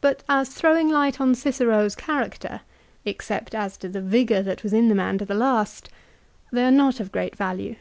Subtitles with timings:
[0.00, 2.60] But as throw ing light on Cicero's character,
[3.04, 5.88] except as to the vigour that was in the man to the last,
[6.52, 7.74] they are not of great value.